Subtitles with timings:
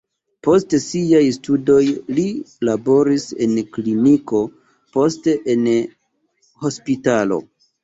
[0.45, 1.81] Post siaj studoj
[2.19, 2.23] li
[2.69, 4.43] laboris en kliniko,
[4.97, 5.71] poste en
[6.67, 7.43] hospitalo.